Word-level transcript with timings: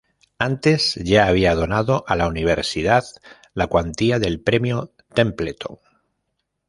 Antes 0.39 0.95
ya 0.95 1.27
había 1.27 1.53
donado 1.53 2.05
a 2.07 2.15
la 2.15 2.27
universidad 2.27 3.03
la 3.53 3.67
cuantía 3.67 4.17
del 4.17 4.41
Premio 4.41 4.95
Templeton. 5.13 5.77